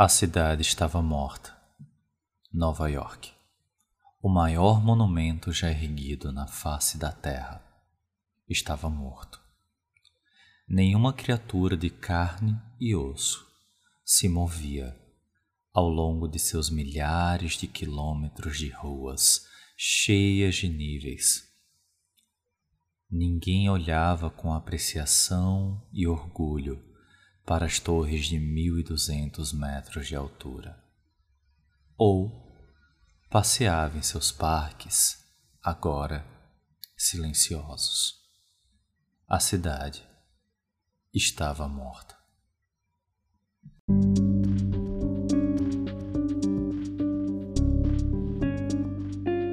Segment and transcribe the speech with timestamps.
[0.00, 1.58] A cidade estava morta.
[2.52, 3.32] Nova York.
[4.22, 7.60] O maior monumento já erguido na face da terra
[8.48, 9.40] estava morto.
[10.68, 13.44] Nenhuma criatura de carne e osso
[14.04, 14.96] se movia
[15.74, 21.42] ao longo de seus milhares de quilômetros de ruas cheias de níveis.
[23.10, 26.87] Ninguém olhava com apreciação e orgulho
[27.48, 30.78] para as torres de 1200 metros de altura.
[31.96, 32.30] Ou
[33.30, 35.24] passeava em seus parques,
[35.64, 36.26] agora
[36.94, 38.16] silenciosos.
[39.26, 40.06] A cidade
[41.14, 42.14] estava morta.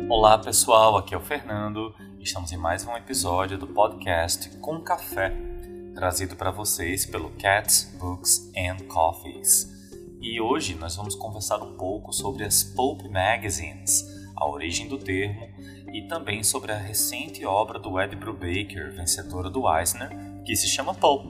[0.10, 1.96] Olá pessoal, aqui é o Fernando.
[2.20, 5.55] Estamos em mais um episódio do podcast Com Café
[5.96, 9.74] trazido para vocês pelo Cats, Books and Coffees.
[10.22, 14.06] E hoje nós vamos conversar um pouco sobre as Pulp Magazines,
[14.36, 15.48] a origem do termo,
[15.94, 20.10] e também sobre a recente obra do Ed Brubaker, vencedora do Eisner,
[20.44, 21.26] que se chama Pulp.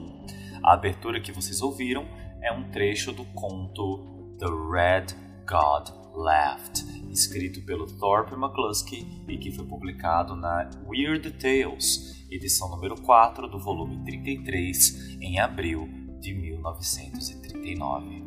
[0.64, 2.04] A abertura que vocês ouviram
[2.42, 5.06] é um trecho do conto The Red
[5.46, 13.00] God Left, escrito pelo Thorpe McCluskey e que foi publicado na Weird Tales, edição número
[13.02, 15.88] 4 do volume 33, em abril
[16.20, 18.26] de 1939.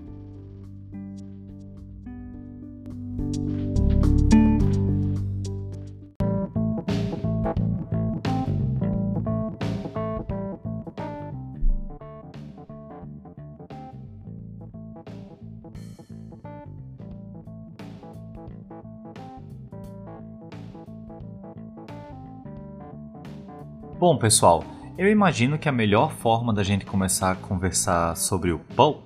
[24.00, 24.64] Bom, pessoal,
[24.97, 29.05] eu imagino que a melhor forma da gente começar a conversar sobre o pulp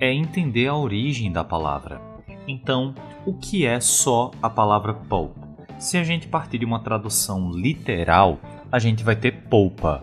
[0.00, 2.00] é entender a origem da palavra.
[2.48, 2.94] Então,
[3.26, 5.36] o que é só a palavra pulp?
[5.78, 8.40] Se a gente partir de uma tradução literal,
[8.72, 10.02] a gente vai ter polpa.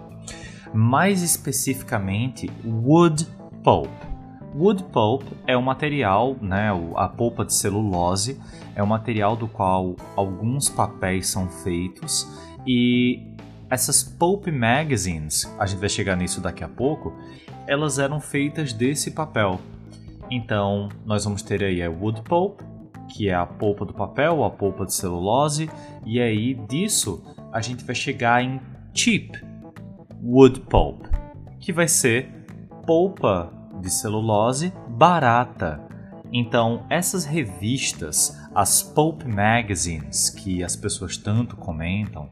[0.72, 3.26] Mais especificamente, wood
[3.64, 3.90] pulp.
[4.54, 8.40] Wood pulp é um material, né, a polpa de celulose,
[8.76, 12.32] é um material do qual alguns papéis são feitos
[12.68, 13.34] e
[13.70, 17.14] essas pulp magazines, a gente vai chegar nisso daqui a pouco,
[17.68, 19.60] elas eram feitas desse papel.
[20.30, 22.62] Então, nós vamos ter aí a wood pulp,
[23.10, 25.70] que é a polpa do papel, a polpa de celulose,
[26.06, 28.60] e aí disso a gente vai chegar em
[28.94, 29.32] cheap
[30.24, 31.06] wood pulp,
[31.60, 32.30] que vai ser
[32.86, 33.52] polpa
[33.82, 35.82] de celulose barata.
[36.32, 42.30] Então, essas revistas as pulp magazines, que as pessoas tanto comentam,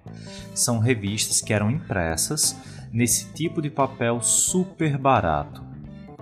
[0.53, 2.55] são revistas que eram impressas
[2.91, 5.63] nesse tipo de papel super barato.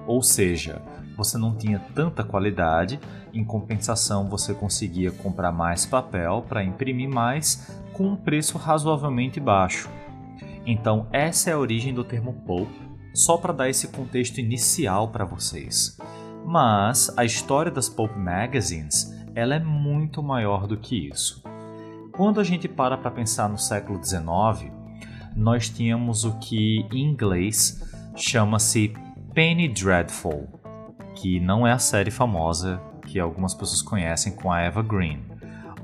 [0.07, 0.81] Ou seja,
[1.17, 2.99] você não tinha tanta qualidade,
[3.33, 9.89] em compensação você conseguia comprar mais papel para imprimir mais com um preço razoavelmente baixo.
[10.65, 12.69] Então, essa é a origem do termo pulp,
[13.13, 15.97] só para dar esse contexto inicial para vocês.
[16.45, 21.41] Mas a história das pulp magazines ela é muito maior do que isso.
[22.11, 24.71] Quando a gente para para pensar no século XIX,
[25.35, 27.81] nós tínhamos o que em inglês
[28.15, 28.93] chama-se
[29.33, 30.49] Penny Dreadful,
[31.15, 35.19] que não é a série famosa que algumas pessoas conhecem com a Eva Green.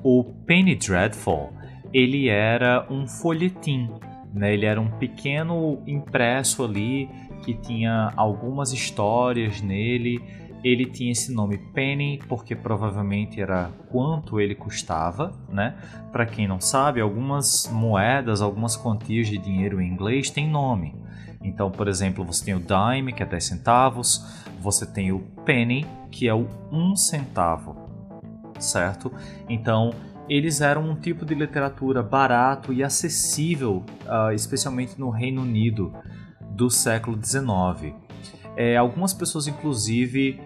[0.04, 1.54] O Penny Dreadful,
[1.94, 3.90] ele era um folhetim,
[4.34, 4.54] né?
[4.54, 7.10] Ele era um pequeno impresso ali
[7.44, 10.22] que tinha algumas histórias nele
[10.66, 15.78] ele tinha esse nome Penny porque provavelmente era quanto ele custava, né?
[16.12, 20.96] Para quem não sabe, algumas moedas, algumas quantias de dinheiro em inglês têm nome.
[21.44, 25.86] Então, por exemplo, você tem o dime, que é 10 centavos, você tem o penny,
[26.10, 27.78] que é o 1 centavo,
[28.58, 29.14] certo?
[29.48, 29.94] Então,
[30.28, 35.94] eles eram um tipo de literatura barato e acessível, uh, especialmente no Reino Unido
[36.42, 37.94] do século XIX.
[38.58, 40.42] É, algumas pessoas, inclusive,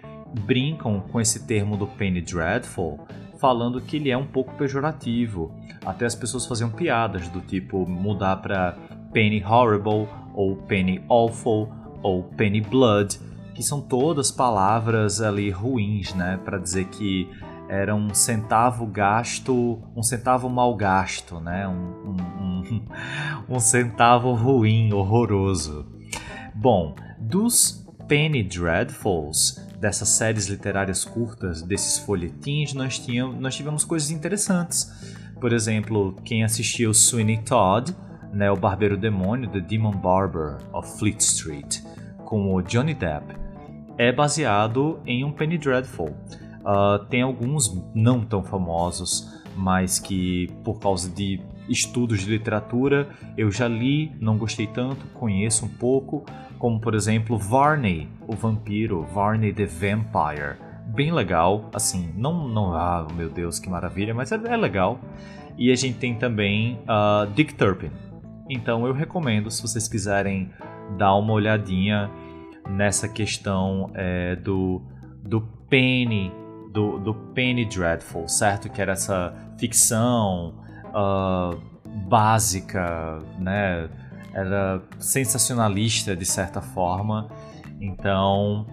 [0.45, 2.99] brincam com esse termo do Penny Dreadful,
[3.39, 5.51] falando que ele é um pouco pejorativo.
[5.85, 8.77] Até as pessoas faziam piadas do tipo mudar para
[9.11, 11.69] Penny Horrible ou Penny Awful
[12.01, 13.19] ou Penny Blood,
[13.53, 17.29] que são todas palavras ali ruins, né, para dizer que
[17.67, 21.73] era um centavo gasto, um centavo mal gasto, né, um,
[22.09, 22.85] um, um,
[23.55, 25.85] um centavo ruim, horroroso.
[26.55, 34.11] Bom, dos Penny Dreadfuls, dessas séries literárias curtas, desses folhetins, nós, tínhamos, nós tivemos coisas
[34.11, 34.91] interessantes.
[35.39, 37.95] Por exemplo, quem assistiu Sweeney Todd,
[38.33, 41.79] né, o Barbeiro Demônio, The Demon Barber of Fleet Street,
[42.25, 43.35] com o Johnny Depp,
[43.97, 46.09] é baseado em um Penny Dreadful.
[46.09, 53.51] Uh, tem alguns não tão famosos, mas que por causa de estudos de literatura eu
[53.51, 56.25] já li, não gostei tanto, conheço um pouco,
[56.59, 60.57] como por exemplo Varney, o vampiro, Varney the Vampire.
[60.87, 64.99] Bem legal, assim, não, não, ah, meu Deus, que maravilha, mas é, é legal.
[65.57, 67.91] E a gente tem também uh, Dick Turpin.
[68.49, 70.51] Então eu recomendo, se vocês quiserem
[70.97, 72.09] dar uma olhadinha
[72.67, 74.81] nessa questão é, do,
[75.23, 76.31] do Penny,
[76.71, 78.69] do, do Penny Dreadful, certo?
[78.69, 80.55] Que era essa ficção
[80.87, 81.55] uh,
[82.07, 83.89] básica, né?
[84.33, 87.29] Era sensacionalista de certa forma.
[87.81, 88.65] Então,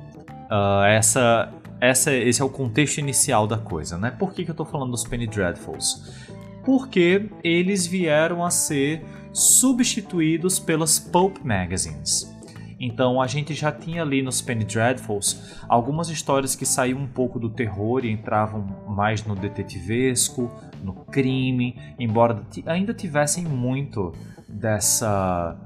[0.50, 4.10] uh, essa, essa, esse é o contexto inicial da coisa, né?
[4.10, 6.26] Por que, que eu estou falando dos Penny Dreadfuls?
[6.64, 12.34] Porque eles vieram a ser substituídos pelas Pulp Magazines.
[12.78, 17.38] Então a gente já tinha ali nos Penny Dreadfuls algumas histórias que saíam um pouco
[17.38, 20.50] do terror e entravam mais no detetivesco,
[20.82, 24.12] no crime, embora ainda tivessem muito
[24.48, 25.56] dessa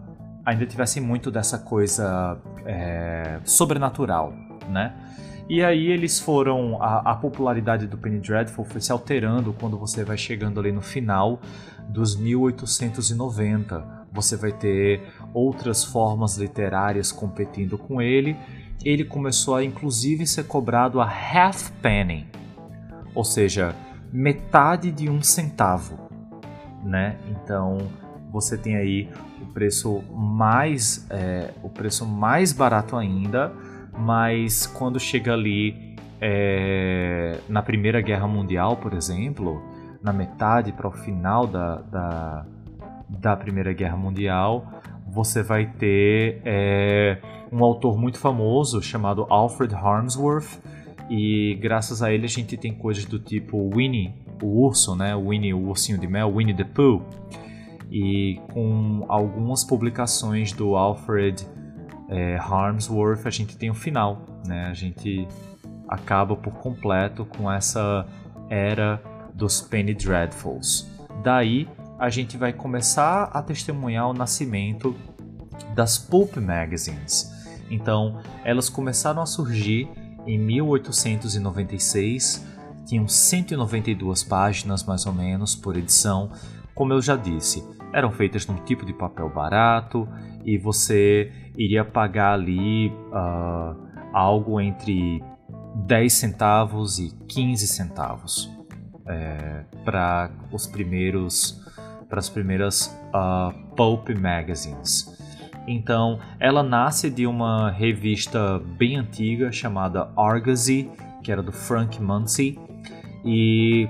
[0.44, 4.32] ainda tivessem muito dessa coisa é, sobrenatural,
[4.68, 4.94] né?
[5.48, 10.04] E aí eles foram a, a, popularidade do Penny Dreadful foi se alterando quando você
[10.04, 11.40] vai chegando ali no final
[11.88, 18.36] dos 1890 você vai ter outras formas literárias competindo com ele.
[18.84, 22.26] Ele começou a inclusive ser cobrado a half penny,
[23.14, 23.74] ou seja,
[24.12, 25.98] metade de um centavo,
[26.82, 27.18] né?
[27.28, 27.78] Então
[28.30, 29.08] você tem aí
[29.40, 33.52] o preço mais é, o preço mais barato ainda,
[33.98, 39.62] mas quando chega ali é, na Primeira Guerra Mundial, por exemplo,
[40.02, 42.46] na metade para o final da, da
[43.08, 44.64] da Primeira Guerra Mundial,
[45.08, 47.18] você vai ter é,
[47.50, 50.60] um autor muito famoso chamado Alfred Harmsworth,
[51.10, 55.14] e graças a ele a gente tem coisas do tipo Winnie, o urso, né?
[55.16, 57.02] Winnie, o ursinho de mel, Winnie the Pooh.
[57.90, 61.46] E com algumas publicações do Alfred
[62.08, 64.66] é, Harmsworth, a gente tem o final, né?
[64.66, 65.26] A gente
[65.88, 68.06] acaba por completo com essa
[68.48, 69.02] era
[69.34, 70.88] dos Penny Dreadfuls.
[71.22, 74.94] Daí a gente vai começar a testemunhar o nascimento
[75.74, 77.30] das pulp magazines.
[77.70, 79.88] Então, elas começaram a surgir
[80.26, 82.44] em 1896,
[82.86, 86.32] tinham 192 páginas mais ou menos por edição.
[86.80, 87.62] Como eu já disse,
[87.92, 90.08] eram feitas num tipo de papel barato
[90.46, 93.76] e você iria pagar ali uh,
[94.14, 95.22] algo entre
[95.84, 98.50] 10 centavos e 15 centavos
[99.06, 101.62] é, para os primeiros
[102.08, 105.22] para as primeiras uh, pulp magazines.
[105.68, 110.90] Então, ela nasce de uma revista bem antiga chamada Argosy,
[111.22, 112.58] que era do Frank Munsey,
[113.22, 113.86] e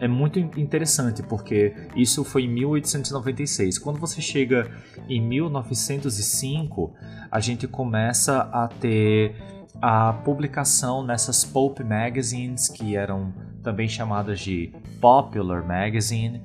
[0.00, 3.78] é muito interessante porque isso foi em 1896.
[3.78, 4.70] Quando você chega
[5.08, 6.94] em 1905,
[7.30, 9.34] a gente começa a ter
[9.80, 13.32] a publicação nessas pulp magazines que eram
[13.62, 16.42] também chamadas de popular magazine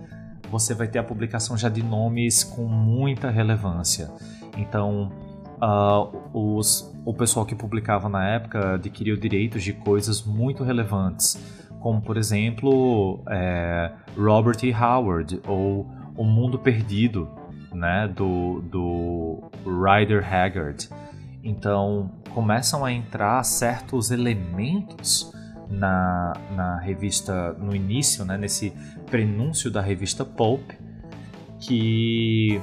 [0.51, 4.12] você vai ter a publicação já de nomes com muita relevância.
[4.57, 5.09] Então,
[5.62, 11.41] uh, os, o pessoal que publicava na época adquiriu direitos de coisas muito relevantes,
[11.81, 14.73] como por exemplo é, Robert E.
[14.73, 17.27] Howard ou O Mundo Perdido,
[17.73, 20.89] né, do, do Ryder Haggard.
[21.43, 25.33] Então começam a entrar certos elementos
[25.69, 28.73] na, na revista, no início, né, nesse
[29.09, 30.71] prenúncio da revista Pulp,
[31.59, 32.61] que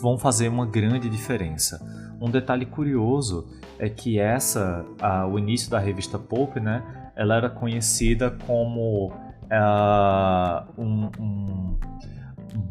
[0.00, 1.80] vão fazer uma grande diferença.
[2.20, 3.46] Um detalhe curioso
[3.78, 6.82] é que essa, a, o início da revista Pulp, né,
[7.18, 11.78] ela era conhecida como uh, um, um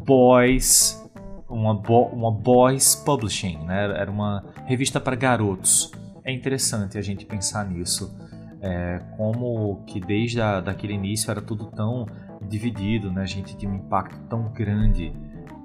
[0.06, 1.04] boys
[1.50, 3.84] uma, bo, uma boys publishing, né?
[3.84, 5.92] Era uma revista para garotos.
[6.24, 8.18] É interessante a gente pensar nisso
[8.62, 12.06] é, como que desde a, daquele início era tudo tão
[12.42, 13.24] dividido, né?
[13.24, 15.14] A gente tinha um impacto tão grande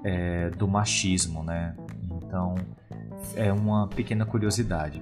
[0.03, 1.75] é, do machismo, né?
[2.11, 2.55] Então
[3.35, 5.01] é uma pequena curiosidade.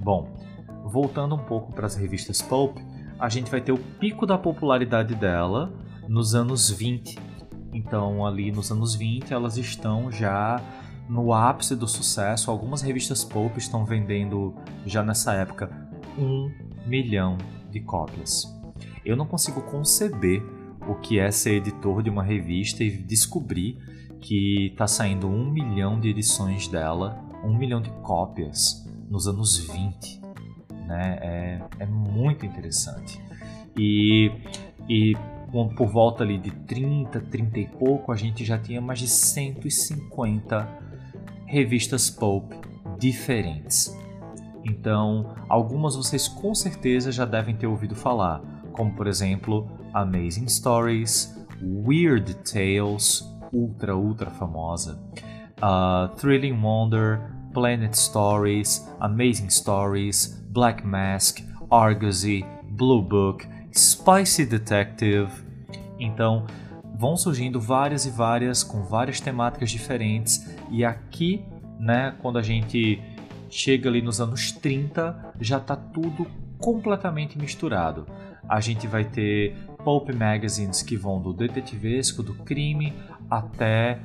[0.00, 0.28] Bom,
[0.84, 2.78] voltando um pouco para as revistas pulp,
[3.22, 5.72] a gente vai ter o pico da popularidade dela
[6.08, 7.16] nos anos 20.
[7.72, 10.60] Então ali nos anos 20 elas estão já
[11.08, 12.50] no ápice do sucesso.
[12.50, 15.70] Algumas revistas pulp estão vendendo já nessa época
[16.18, 16.50] um
[16.84, 17.38] milhão
[17.70, 18.42] de cópias.
[19.04, 20.42] Eu não consigo conceber
[20.88, 23.78] o que é ser editor de uma revista e descobrir
[24.20, 30.21] que está saindo um milhão de edições dela, um milhão de cópias nos anos 20.
[30.92, 31.18] Né?
[31.20, 33.20] É, é muito interessante.
[33.76, 34.30] E,
[34.88, 35.16] e
[35.76, 40.68] por volta ali de 30, 30 e pouco, a gente já tinha mais de 150
[41.46, 42.52] revistas pulp
[42.98, 43.96] diferentes.
[44.64, 48.40] Então, algumas vocês com certeza já devem ter ouvido falar,
[48.72, 55.02] como por exemplo Amazing Stories, Weird Tales, ultra ultra famosa,
[55.58, 57.20] uh, Thrilling Wonder,
[57.52, 61.40] Planet Stories, Amazing Stories, Black Mask,
[61.70, 65.30] Argosy, Blue Book, Spicy Detective.
[65.98, 66.46] Então,
[66.94, 71.44] vão surgindo várias e várias com várias temáticas diferentes e aqui,
[71.78, 73.00] né, quando a gente
[73.50, 76.26] chega ali nos anos 30, já está tudo
[76.58, 78.06] completamente misturado.
[78.48, 82.92] A gente vai ter pulp magazines que vão do detetivesco, do crime,
[83.30, 83.98] até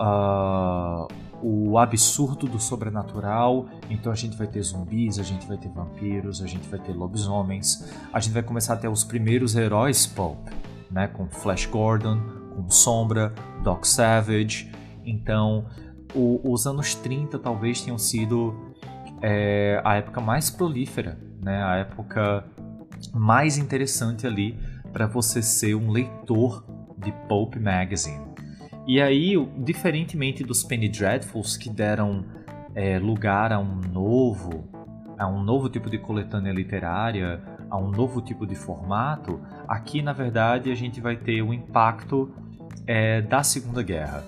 [0.00, 1.08] uh,
[1.44, 3.66] o absurdo do sobrenatural.
[3.90, 6.94] Então a gente vai ter zumbis, a gente vai ter vampiros, a gente vai ter
[6.94, 7.92] lobisomens.
[8.10, 10.48] A gente vai começar a ter os primeiros heróis pulp,
[10.90, 12.18] né, com Flash Gordon,
[12.56, 14.72] com Sombra, Doc Savage.
[15.04, 15.66] Então,
[16.14, 18.54] o, os anos 30 talvez tenham sido
[19.20, 21.62] é a época mais prolífera, né?
[21.62, 22.44] A época
[23.12, 24.58] mais interessante ali
[24.92, 26.64] para você ser um leitor
[26.98, 28.33] de pulp magazine.
[28.86, 32.24] E aí, diferentemente dos Penny Dreadfuls que deram
[32.74, 34.64] é, lugar a um novo,
[35.18, 40.12] a um novo tipo de coletânea literária, a um novo tipo de formato, aqui na
[40.12, 42.30] verdade a gente vai ter o impacto
[42.86, 44.24] é, da Segunda Guerra.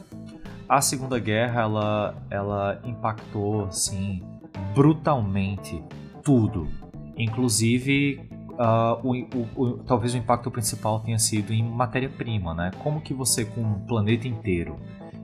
[0.68, 4.22] A Segunda Guerra ela, ela impactou assim
[4.74, 5.82] brutalmente
[6.24, 6.66] tudo.
[7.16, 12.70] Inclusive, uh, o, o, o, talvez o impacto principal tenha sido em matéria-prima, né?
[12.82, 14.76] Como que você, com um planeta inteiro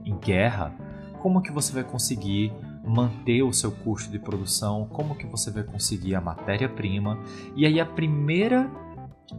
[0.05, 0.73] em guerra,
[1.19, 2.51] como que você vai conseguir
[2.85, 4.85] manter o seu custo de produção?
[4.87, 7.17] Como que você vai conseguir a matéria-prima?
[7.55, 8.69] E aí a primeira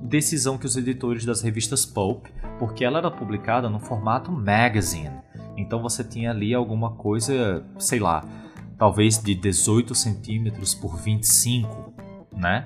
[0.02, 2.26] decisão que os editores das revistas Pulp,
[2.58, 5.20] porque ela era publicada no formato magazine,
[5.56, 8.24] então você tinha ali alguma coisa, sei lá,
[8.78, 11.92] talvez de 18 centímetros por 25,
[12.32, 12.64] né?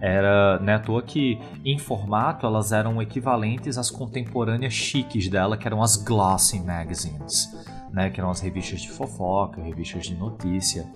[0.00, 5.66] Era né, à toa que em formato elas eram equivalentes às contemporâneas chiques dela, que
[5.66, 7.54] eram as glossy magazines,
[7.90, 8.10] né?
[8.10, 10.86] Que eram as revistas de fofoca, revistas de notícia.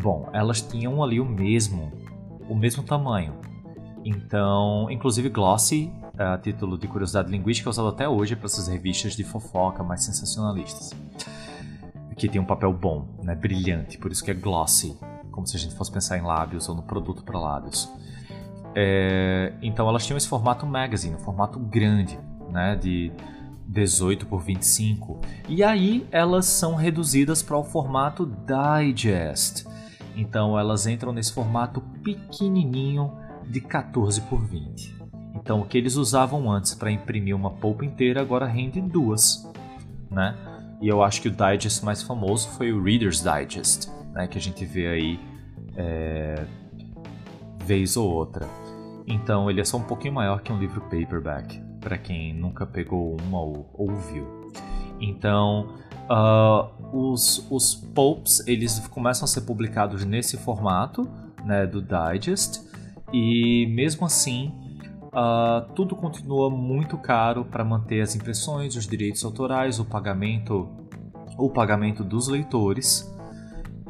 [0.00, 1.92] Bom, elas tinham ali o mesmo,
[2.48, 3.34] o mesmo tamanho.
[4.04, 9.14] Então, inclusive Glossy, a título de curiosidade linguística, é usado até hoje para essas revistas
[9.14, 10.90] de fofoca mais sensacionalistas
[12.22, 14.96] que tem um papel bom, né, brilhante, por isso que é glossy,
[15.32, 17.90] como se a gente fosse pensar em lábios ou no produto para lábios.
[18.74, 22.18] É, então elas tinham esse formato magazine, um formato grande,
[22.50, 23.10] né, de
[23.66, 25.20] 18 por 25.
[25.48, 29.66] E aí elas são reduzidas para o formato digest.
[30.14, 33.12] Então elas entram nesse formato pequenininho
[33.48, 34.94] de 14 por 20.
[35.34, 39.50] Então o que eles usavam antes para imprimir uma polpa inteira agora rende duas,
[40.10, 40.36] né?
[40.80, 44.40] E eu acho que o digest mais famoso foi o Reader's Digest, né, que a
[44.40, 45.20] gente vê aí
[45.76, 46.44] é,
[47.64, 48.46] vez ou outra.
[49.06, 53.16] Então ele é só um pouquinho maior que um livro paperback, para quem nunca pegou
[53.20, 54.50] uma ou ouviu.
[55.00, 55.74] Então
[56.08, 61.08] uh, os, os pulps eles começam a ser publicados nesse formato
[61.44, 62.62] né, do digest
[63.12, 64.52] e mesmo assim
[65.12, 70.70] Uh, tudo continua muito caro para manter as impressões, os direitos autorais, o pagamento,
[71.36, 73.14] o pagamento dos leitores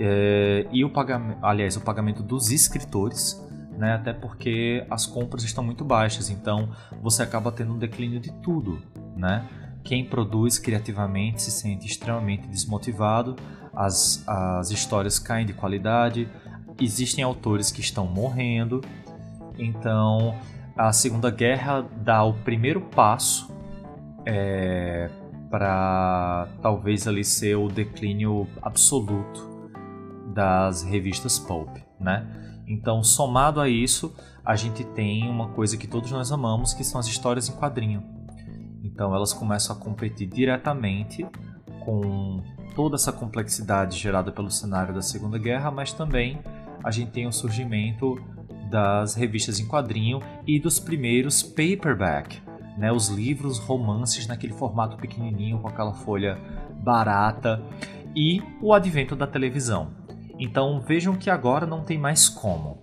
[0.04, 3.40] é, e o pagamento, aliás, o pagamento dos escritores,
[3.78, 3.94] né?
[3.94, 8.82] Até porque as compras estão muito baixas, então você acaba tendo um declínio de tudo,
[9.16, 9.49] né?
[9.85, 13.37] Quem produz criativamente se sente extremamente desmotivado,
[13.73, 16.28] as, as histórias caem de qualidade,
[16.80, 18.80] existem autores que estão morrendo,
[19.56, 20.35] então
[20.76, 23.54] a Segunda Guerra dá o primeiro passo
[24.26, 25.09] é,
[25.49, 29.51] para talvez ali ser o declínio absoluto
[30.33, 32.27] das revistas pulp, né?
[32.67, 37.01] Então, somado a isso, a gente tem uma coisa que todos nós amamos, que são
[37.01, 38.03] as histórias em quadrinho.
[38.83, 41.27] Então, elas começam a competir diretamente
[41.85, 42.43] com
[42.75, 46.41] toda essa complexidade gerada pelo cenário da Segunda Guerra, mas também
[46.83, 48.17] a gente tem o surgimento
[48.71, 52.41] das revistas em quadrinho e dos primeiros paperback,
[52.79, 56.39] né, os livros, romances naquele formato pequenininho com aquela folha
[56.83, 57.62] barata
[58.17, 59.91] e o advento da televisão.
[60.39, 62.79] Então vejam que agora não tem mais como,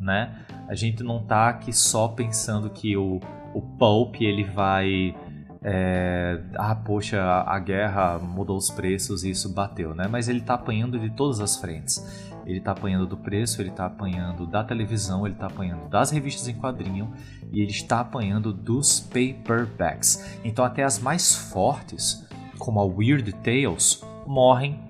[0.00, 0.44] né?
[0.68, 3.20] A gente não está aqui só pensando que o,
[3.54, 5.14] o pulp ele vai
[5.62, 10.06] é, ah, poxa, a guerra mudou os preços e isso bateu, né?
[10.08, 13.84] Mas ele está apanhando de todas as frentes ele está apanhando do preço, ele está
[13.84, 17.12] apanhando da televisão, ele está apanhando das revistas em quadrinho
[17.52, 20.38] e ele está apanhando dos paperbacks.
[20.42, 22.26] Então até as mais fortes,
[22.58, 24.87] como a Weird Tales, morrem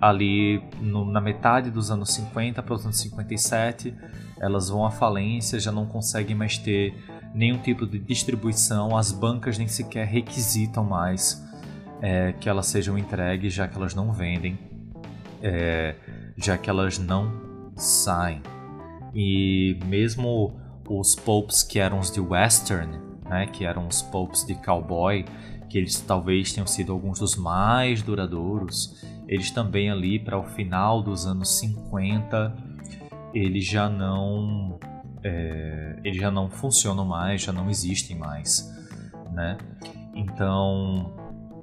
[0.00, 3.94] ali no, na metade dos anos 50 para os anos 57.
[4.40, 6.94] Elas vão à falência, já não conseguem mais ter
[7.34, 11.44] nenhum tipo de distribuição, as bancas nem sequer requisitam mais
[12.00, 14.58] é, que elas sejam entregues, já que elas não vendem,
[15.42, 15.94] é,
[16.36, 17.30] já que elas não
[17.76, 18.42] saem.
[19.14, 24.54] E mesmo os popes que eram os de western, né, que eram os popes de
[24.54, 25.24] cowboy,
[25.68, 31.00] que eles talvez tenham sido alguns dos mais duradouros, eles também ali para o final
[31.00, 32.52] dos anos 50,
[33.32, 34.76] eles já não
[35.22, 38.68] é, eles já não funcionam mais, já não existem mais,
[39.32, 39.56] né?
[40.16, 41.14] Então,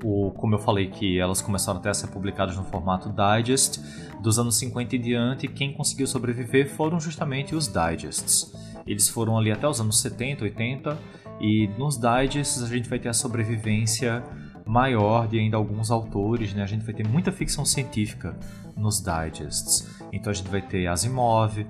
[0.02, 3.82] o, como eu falei que elas começaram até a ser publicadas no formato digest,
[4.22, 8.54] dos anos 50 em diante, quem conseguiu sobreviver foram justamente os digests.
[8.86, 10.98] Eles foram ali até os anos 70, 80,
[11.42, 14.24] e nos digests a gente vai ter a sobrevivência
[14.68, 16.64] maior de ainda alguns autores, né?
[16.64, 18.38] A gente vai ter muita ficção científica
[18.76, 20.02] nos digests.
[20.12, 21.66] Então a gente vai ter Asimov, uh,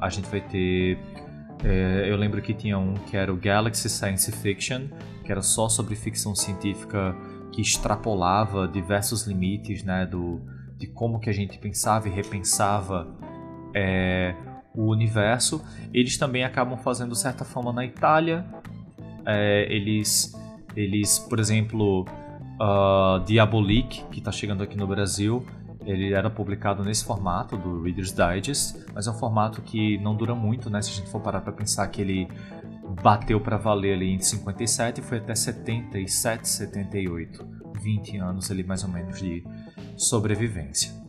[0.00, 0.98] a gente vai ter
[1.64, 4.88] é, eu lembro que tinha um que era o Galaxy Science Fiction,
[5.24, 7.14] que era só sobre ficção científica
[7.52, 10.40] que extrapolava diversos limites né, do,
[10.76, 13.06] de como que a gente pensava e repensava
[13.74, 14.34] é,
[14.74, 15.64] o universo.
[15.94, 18.44] Eles também acabam fazendo certa forma na Itália.
[19.24, 20.34] É, eles,
[20.76, 22.06] eles, por exemplo,
[22.60, 25.44] uh, Diabolik, que está chegando aqui no Brasil,
[25.84, 30.34] ele era publicado nesse formato do Reader's Digest, mas é um formato que não dura
[30.34, 30.80] muito, né?
[30.80, 32.28] Se a gente for parar para pensar que ele
[33.02, 37.46] bateu para valer ali em 57 e foi até 77, 78,
[37.80, 39.44] 20 anos ali mais ou menos de
[39.96, 41.01] sobrevivência.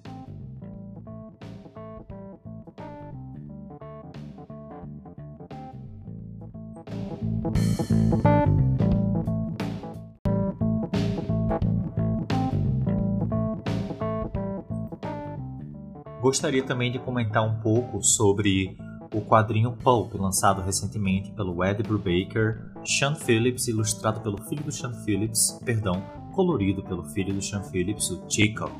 [16.34, 18.76] Gostaria também de comentar um pouco sobre
[19.14, 24.92] o quadrinho Pulp, lançado recentemente pelo Ed Brubaker, Sean Phillips, ilustrado pelo filho do Sean
[25.06, 28.72] Phillips, perdão, colorido pelo filho do Sean Phillips, o Jacob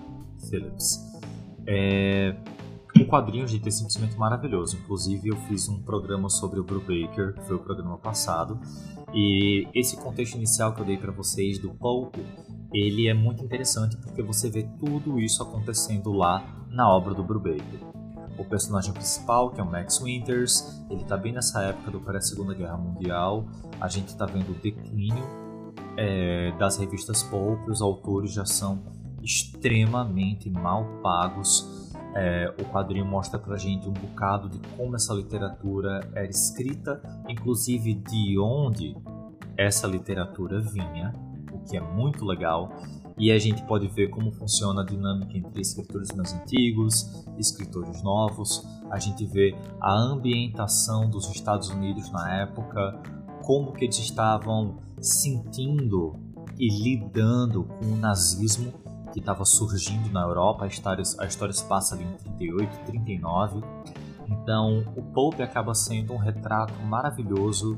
[0.50, 0.98] Phillips.
[1.68, 2.36] É...
[3.00, 4.76] O quadrinho, gente, é simplesmente maravilhoso.
[4.78, 8.60] Inclusive, eu fiz um programa sobre o Brubaker, que foi o programa passado,
[9.14, 12.16] e esse contexto inicial que eu dei para vocês do Pulp,
[12.74, 17.80] ele é muito interessante porque você vê tudo isso acontecendo lá na obra do Brubaker.
[18.38, 22.54] O personagem principal, que é o Max Winters, ele está bem nessa época do pré-segunda
[22.56, 23.46] guerra mundial.
[23.80, 25.24] A gente está vendo o declínio
[25.96, 28.82] é, das revistas pulp, os autores já são
[29.22, 31.92] extremamente mal pagos.
[32.16, 37.94] É, o quadrinho mostra pra gente um bocado de como essa literatura era escrita, inclusive
[37.94, 38.96] de onde
[39.56, 41.14] essa literatura vinha,
[41.52, 42.72] o que é muito legal
[43.18, 48.66] e a gente pode ver como funciona a dinâmica entre escritores mais antigos escritores novos.
[48.90, 53.02] A gente vê a ambientação dos Estados Unidos na época,
[53.44, 56.16] como que eles estavam sentindo
[56.58, 58.74] e lidando com o nazismo
[59.12, 60.66] que estava surgindo na Europa.
[60.66, 63.62] A história, a história se passa ali em 38, 39.
[64.28, 67.78] Então, o Pope acaba sendo um retrato maravilhoso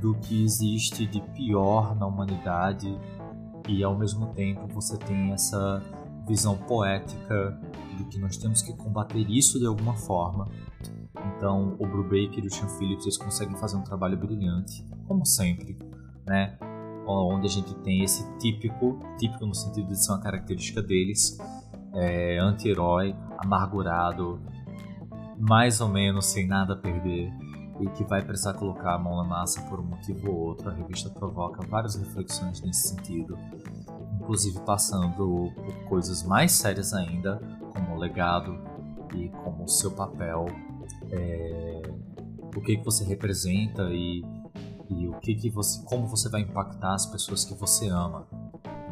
[0.00, 2.98] do que existe de pior na humanidade
[3.68, 5.82] e ao mesmo tempo você tem essa
[6.26, 7.58] visão poética
[7.96, 10.48] de que nós temos que combater isso de alguma forma.
[11.36, 15.76] Então, o Brubaker e o Sean Phillips eles conseguem fazer um trabalho brilhante, como sempre,
[16.26, 16.58] né?
[17.06, 21.38] Onde a gente tem esse típico, típico no sentido de ser uma característica deles,
[21.92, 24.40] é, anti-herói, amargurado,
[25.38, 27.30] mais ou menos sem nada a perder,
[27.80, 30.70] e que vai precisar colocar a mão na massa por um motivo ou outro.
[30.70, 33.38] A revista provoca várias reflexões nesse sentido,
[34.20, 37.40] inclusive passando por coisas mais sérias ainda,
[37.72, 38.58] como o legado
[39.14, 40.46] e como o seu papel,
[41.10, 41.82] é,
[42.56, 44.24] o que, que você representa e,
[44.88, 48.26] e o que, que você, como você vai impactar as pessoas que você ama.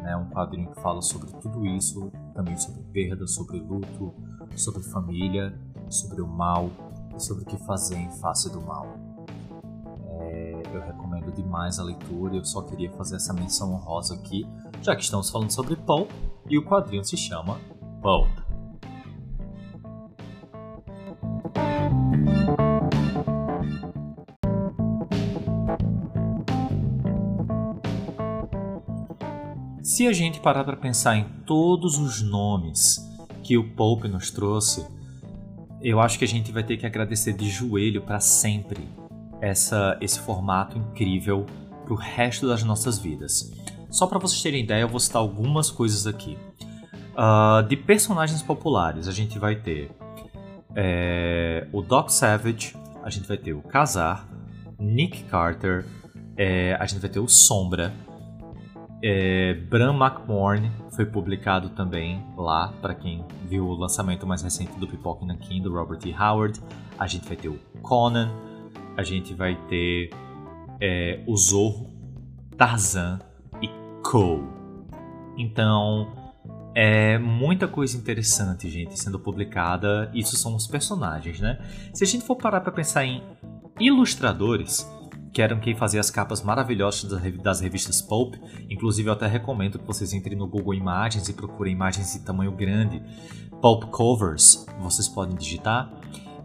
[0.01, 0.15] Né?
[0.17, 4.13] Um quadrinho que fala sobre tudo isso, também sobre perda, sobre luto,
[4.55, 5.57] sobre família,
[5.89, 6.69] sobre o mal,
[7.17, 8.87] sobre o que fazer em face do mal.
[10.19, 14.47] É, eu recomendo demais a leitura, eu só queria fazer essa menção honrosa aqui,
[14.81, 16.09] já que estamos falando sobre Pulp
[16.49, 17.59] e o quadrinho se chama
[18.01, 18.43] Pulp.
[29.81, 32.97] Se a gente parar para pensar em todos os nomes
[33.43, 34.87] que o Pope nos trouxe,
[35.83, 38.87] eu acho que a gente vai ter que agradecer de joelho para sempre
[39.41, 41.45] essa, esse formato incrível
[41.83, 43.51] pro resto das nossas vidas.
[43.89, 46.37] Só para vocês terem ideia, eu vou citar algumas coisas aqui.
[47.13, 49.91] Uh, de personagens populares, a gente vai ter
[50.75, 54.27] é, o Doc Savage, a gente vai ter o Kazar,
[54.79, 55.85] Nick Carter,
[56.37, 57.93] é, a gente vai ter o Sombra,
[59.05, 64.87] é, Bram McMorn foi publicado também lá, para quem viu o lançamento mais recente do
[64.87, 66.13] Pipoca Nankin, do Robert E.
[66.13, 66.61] Howard.
[66.97, 68.31] A gente vai ter o Conan,
[68.95, 70.09] a gente vai ter
[70.79, 71.89] é, o Zorro,
[72.57, 73.19] Tarzan
[73.61, 73.67] e
[74.01, 74.47] Cole.
[75.37, 76.07] Então,
[76.73, 80.09] é muita coisa interessante, gente, sendo publicada.
[80.13, 81.59] Isso são os personagens, né?
[81.93, 83.21] Se a gente for parar para pensar em
[83.81, 84.89] ilustradores,
[85.33, 87.09] que eram quem fazia as capas maravilhosas
[87.41, 88.35] das revistas Pulp.
[88.69, 92.51] Inclusive, eu até recomendo que vocês entrem no Google Imagens e procurem imagens de tamanho
[92.51, 93.01] grande.
[93.59, 95.91] Pulp Covers, vocês podem digitar.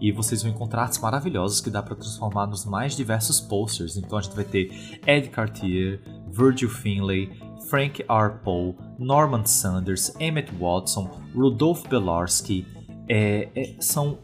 [0.01, 3.97] E vocês vão encontrar artes maravilhosas que dá para transformar nos mais diversos posters.
[3.97, 7.31] Então a gente vai ter Ed Cartier, Virgil Finlay,
[7.69, 8.39] Frank R.
[8.43, 12.65] Poe, Norman Sanders, Emmett Watson, Rudolph Belarski.
[13.09, 14.19] É, é, são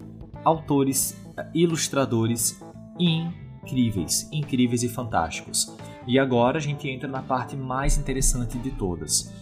[0.44, 1.20] autores,
[1.52, 2.62] ilustradores
[3.64, 5.74] incríveis, incríveis e fantásticos.
[6.06, 9.32] E agora a gente entra na parte mais interessante de todas.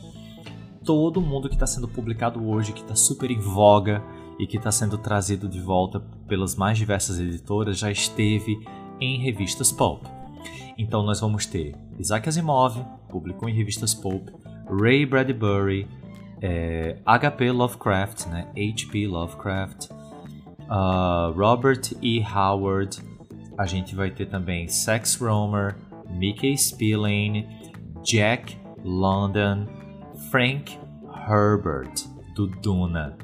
[0.84, 4.02] Todo mundo que está sendo publicado hoje, que está super em voga
[4.38, 8.58] e que está sendo trazido de volta pelas mais diversas editoras, já esteve
[9.00, 10.04] em revistas pulp.
[10.78, 14.28] Então nós vamos ter Isaac Asimov, publicou em revistas pulp,
[14.68, 15.86] Ray Bradbury,
[16.40, 17.52] é, H.P.
[17.52, 19.06] Lovecraft, né, H.P.
[19.06, 22.20] Lovecraft, uh, Robert E.
[22.20, 22.98] Howard,
[23.58, 25.76] a gente vai ter também Sex Romer,
[26.10, 27.46] Mickey Spillane,
[28.02, 29.66] Jack London,
[30.30, 30.78] Frank
[31.28, 31.92] Herbert,
[32.34, 33.16] do Duna.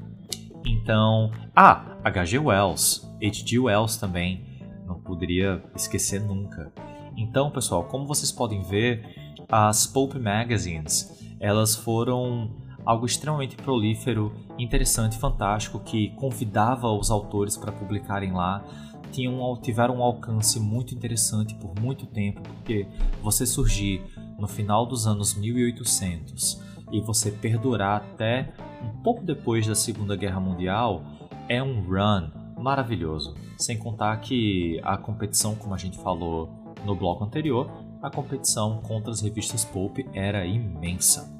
[0.65, 2.39] Então, ah, H.G.
[2.39, 3.59] Wells, H.G.
[3.59, 4.45] Wells também,
[4.87, 6.73] não poderia esquecer nunca.
[7.17, 12.51] Então, pessoal, como vocês podem ver, as Pulp Magazines, elas foram
[12.85, 18.65] algo extremamente prolífero, interessante, fantástico, que convidava os autores para publicarem lá
[19.11, 22.87] tinham, tiveram um alcance muito interessante por muito tempo, porque
[23.23, 24.03] você surgir
[24.39, 26.61] no final dos anos 1800
[26.93, 31.03] e você perdurar até um pouco depois da Segunda Guerra Mundial
[31.49, 33.35] é um run maravilhoso.
[33.57, 36.49] Sem contar que a competição, como a gente falou
[36.85, 37.71] no bloco anterior,
[38.03, 41.38] a competição contra as revistas pulp era imensa.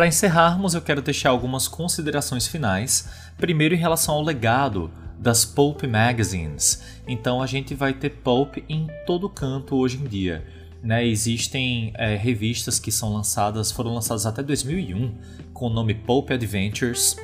[0.00, 3.06] Para encerrarmos, eu quero deixar algumas considerações finais.
[3.36, 6.82] Primeiro, em relação ao legado das Pulp Magazines.
[7.06, 10.42] Então, a gente vai ter Pulp em todo canto hoje em dia.
[10.82, 11.06] Né?
[11.06, 15.14] Existem é, revistas que são lançadas, foram lançadas até 2001,
[15.52, 17.14] com o nome Pulp Adventures,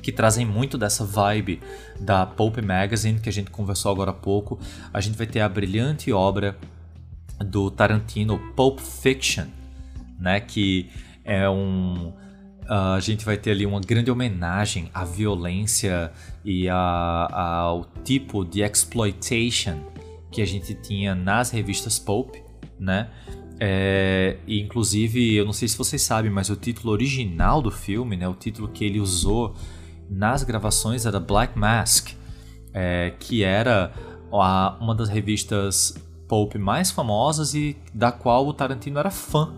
[0.00, 1.60] que trazem muito dessa vibe
[1.98, 4.60] da Pulp Magazine que a gente conversou agora há pouco.
[4.94, 6.56] A gente vai ter a brilhante obra
[7.44, 9.46] do Tarantino Pulp Fiction,
[10.20, 10.38] né?
[10.38, 10.88] Que
[11.24, 12.12] é um
[12.70, 16.12] Uh, a gente vai ter ali uma grande homenagem à violência
[16.44, 17.28] e a,
[17.62, 19.80] ao tipo de exploitation
[20.30, 22.36] que a gente tinha nas revistas pulp,
[22.78, 23.10] né?
[23.58, 28.28] É, inclusive, eu não sei se vocês sabem, mas o título original do filme, né,
[28.28, 29.56] o título que ele usou
[30.08, 32.10] nas gravações era Black Mask,
[32.72, 33.92] é, que era
[34.32, 35.92] a, uma das revistas
[36.28, 39.52] pulp mais famosas e da qual o Tarantino era fã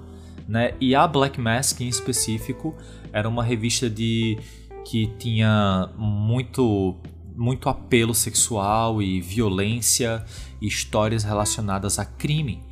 [0.48, 0.74] né?
[0.81, 2.74] E a Black Mask em específico
[3.12, 4.38] era uma revista de
[4.85, 6.96] que tinha muito
[7.35, 10.24] muito apelo sexual e violência
[10.61, 12.62] e histórias relacionadas a crime.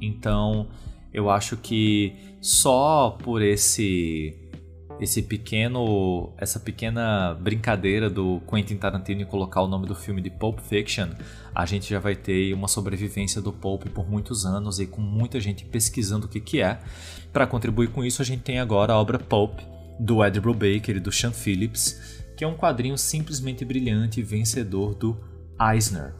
[0.00, 0.68] Então,
[1.12, 4.36] eu acho que só por esse
[5.00, 10.30] esse pequeno essa pequena brincadeira do Quentin Tarantino em colocar o nome do filme de
[10.30, 11.08] Pulp Fiction,
[11.54, 15.40] a gente já vai ter uma sobrevivência do Pulp por muitos anos e com muita
[15.40, 16.80] gente pesquisando o que que é.
[17.32, 19.60] Para contribuir com isso, a gente tem agora a obra Pulp
[19.98, 24.94] do Ed Brubaker e do Sean Phillips, que é um quadrinho simplesmente brilhante e vencedor
[24.94, 25.16] do
[25.60, 26.14] Eisner.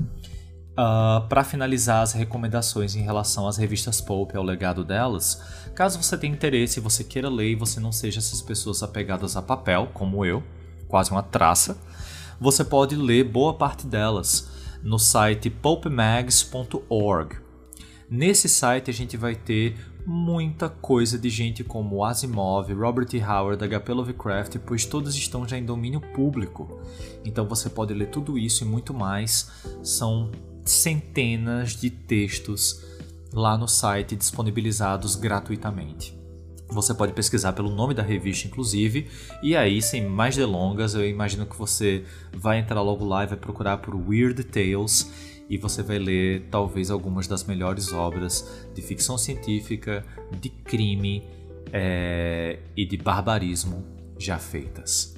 [0.74, 5.40] Uh, ah, para finalizar as recomendações em relação às revistas Pulp e ao legado delas,
[5.72, 9.42] caso você tenha interesse você queira ler e você não seja essas pessoas apegadas a
[9.42, 10.42] papel, como eu,
[10.88, 11.78] quase uma traça,
[12.40, 14.48] você pode ler boa parte delas
[14.82, 17.36] no site pulpmags.org.
[18.10, 23.22] Nesse site a gente vai ter muita coisa de gente como Asimov, Robert E.
[23.22, 23.92] Howard, H.P.
[23.92, 26.80] Lovecraft, pois todos estão já em domínio público.
[27.24, 29.50] Então você pode ler tudo isso e muito mais.
[29.82, 30.30] São
[30.64, 32.82] centenas de textos
[33.32, 36.16] lá no site disponibilizados gratuitamente.
[36.68, 39.08] Você pode pesquisar pelo nome da revista, inclusive,
[39.42, 43.36] e aí, sem mais delongas, eu imagino que você vai entrar logo lá e vai
[43.36, 45.12] procurar por Weird Tales
[45.48, 50.04] e você vai ler talvez algumas das melhores obras de ficção científica,
[50.40, 51.22] de crime
[51.72, 53.84] é, e de barbarismo
[54.18, 55.13] já feitas.